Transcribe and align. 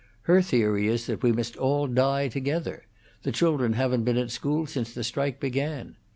Her 0.23 0.41
theory 0.41 0.87
is 0.87 1.05
that 1.05 1.21
we 1.21 1.31
must 1.31 1.55
all 1.57 1.85
die 1.85 2.27
together; 2.27 2.87
the 3.21 3.31
children 3.31 3.73
haven't 3.73 4.03
been 4.03 4.17
at 4.17 4.31
school 4.31 4.65
since 4.65 4.95
the 4.95 5.03
strike 5.03 5.39
began. 5.39 5.95